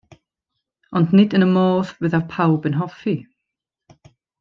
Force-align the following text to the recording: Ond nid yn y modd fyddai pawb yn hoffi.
Ond 0.99 1.13
nid 1.19 1.35
yn 1.39 1.47
y 1.47 1.49
modd 1.51 1.93
fyddai 2.01 2.23
pawb 2.35 2.69
yn 2.73 2.83
hoffi. 2.83 3.17